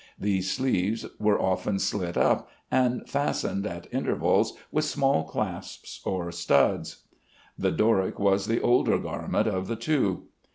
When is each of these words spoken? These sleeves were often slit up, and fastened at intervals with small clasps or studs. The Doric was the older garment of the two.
These 0.17 0.49
sleeves 0.49 1.05
were 1.19 1.39
often 1.39 1.77
slit 1.77 2.17
up, 2.17 2.49
and 2.71 3.07
fastened 3.07 3.67
at 3.67 3.85
intervals 3.93 4.53
with 4.71 4.83
small 4.85 5.25
clasps 5.25 6.01
or 6.03 6.31
studs. 6.31 7.03
The 7.55 7.69
Doric 7.69 8.17
was 8.17 8.47
the 8.47 8.61
older 8.61 8.97
garment 8.97 9.47
of 9.47 9.67
the 9.67 9.75
two. 9.75 10.23